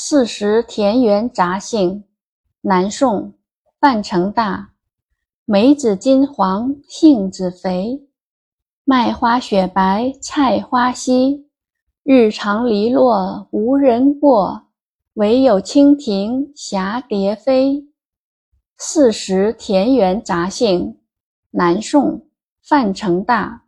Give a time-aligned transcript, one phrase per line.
[0.00, 2.04] 四时田园杂兴，
[2.60, 3.34] 南宋，
[3.80, 4.70] 范成大。
[5.44, 8.06] 梅子金黄，杏子肥，
[8.84, 11.48] 麦花雪白，菜花稀。
[12.04, 14.68] 日长篱落无人过，
[15.14, 17.88] 惟有蜻蜓蛱蝶飞。
[18.76, 20.96] 四时田园杂兴，
[21.50, 22.24] 南宋，
[22.62, 23.64] 范成大。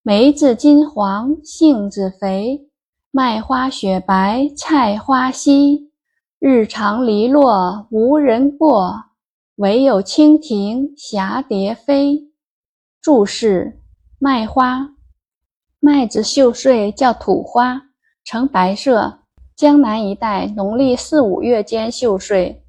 [0.00, 2.70] 梅子金黄，杏子肥。
[3.14, 5.90] 麦花雪白，菜花稀。
[6.38, 9.04] 日长篱落无人过，
[9.56, 12.30] 惟有蜻蜓蛱蝶飞。
[13.02, 13.78] 注释：
[14.18, 14.94] 麦花，
[15.78, 17.82] 麦子秀穗叫土花，
[18.24, 19.18] 呈白色，
[19.54, 22.64] 江南一带农历四五月间秀穗。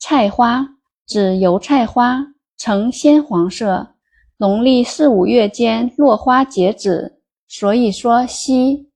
[0.00, 0.66] 菜花
[1.06, 2.26] 指油菜花，
[2.58, 3.94] 呈鲜黄色，
[4.38, 8.89] 农历四五月间落花结籽，所以说稀。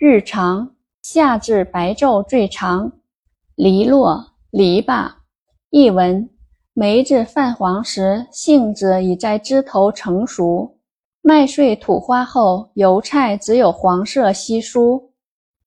[0.00, 2.92] 日长，夏至白昼最长。
[3.56, 5.10] 篱落，篱笆。
[5.70, 6.30] 译文：
[6.72, 10.76] 梅子泛黄时，杏子已在枝头成熟；
[11.20, 15.10] 麦穗吐花后，油菜只有黄色稀疏。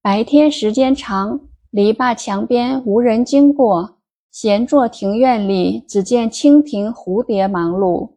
[0.01, 1.37] 白天时间长，
[1.69, 3.97] 篱笆墙边无人经过，
[4.31, 8.11] 闲坐庭院里，只见蜻蜓蝴蝶忙碌。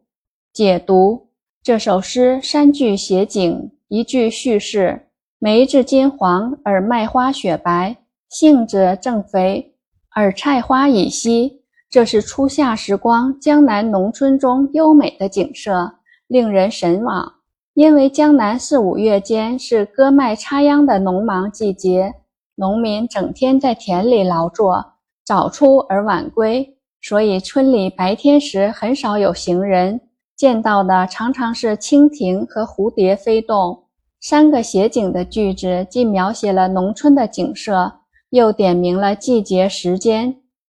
[0.53, 1.27] 解读：
[1.61, 5.01] 这首诗三句写景，一句叙事。
[5.45, 7.97] 梅子金黄而麦花雪白，
[8.29, 9.75] 杏子正肥
[10.09, 11.61] 而菜花已稀。
[11.87, 17.31] 这是初夏时光江南农村中优美的景色，令人神往。
[17.75, 22.15] 因为江南四五月间是割麦插秧的农忙季节，
[22.55, 24.93] 农民整天在田里劳作，
[25.23, 30.01] 早出而晚归，所以村里白天时很少有行人，
[30.35, 33.83] 见到的常常是蜻蜓和蝴蝶飞动。
[34.27, 37.93] 三个写景的句子既描写了农村的景色，
[38.31, 40.37] 又点明了季节时间。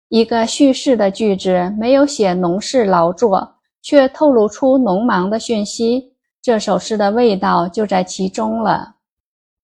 [0.10, 8.97] 一个叙事的句子没有写农事劳作，却透露出农忙的讯息，这首诗的味道就在其中了。